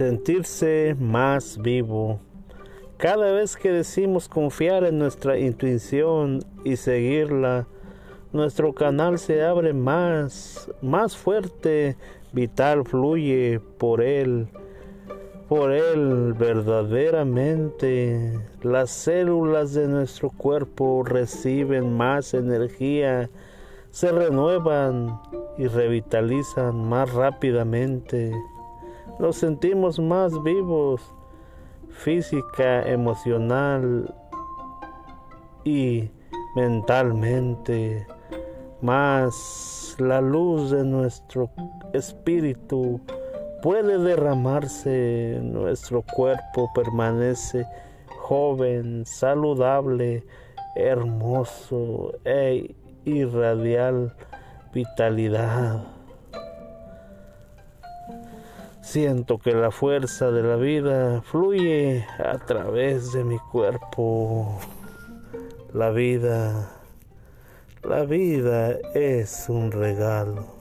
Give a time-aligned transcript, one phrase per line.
[0.00, 2.20] sentirse más vivo.
[2.96, 7.66] Cada vez que decimos confiar en nuestra intuición y seguirla,
[8.32, 11.98] nuestro canal se abre más, más fuerte,
[12.32, 14.48] vital fluye por él,
[15.50, 18.40] por él verdaderamente.
[18.62, 23.28] Las células de nuestro cuerpo reciben más energía,
[23.90, 25.20] se renuevan
[25.58, 28.32] y revitalizan más rápidamente.
[29.18, 31.02] Nos sentimos más vivos,
[31.88, 34.14] física, emocional
[35.64, 36.10] y
[36.56, 38.06] mentalmente
[38.80, 41.50] más la luz de nuestro
[41.92, 43.00] espíritu
[43.62, 47.66] puede derramarse, nuestro cuerpo permanece
[48.18, 50.24] joven, saludable,
[50.76, 52.74] hermoso e
[53.04, 54.14] irradial
[54.72, 55.99] vitalidad.
[58.90, 64.58] Siento que la fuerza de la vida fluye a través de mi cuerpo.
[65.72, 66.72] La vida
[67.84, 70.59] la vida es un regalo.